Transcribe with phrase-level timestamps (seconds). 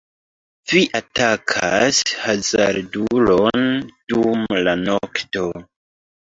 [0.69, 3.69] Vi atakas hazardulon
[4.15, 5.47] dum la nokto.